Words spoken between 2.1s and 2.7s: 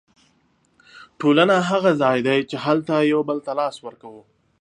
دی چې